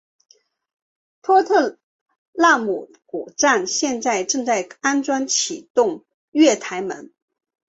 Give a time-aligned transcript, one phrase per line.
[1.21, 1.77] 托特
[2.33, 7.13] 纳姆谷站现在正在安装自动月台门。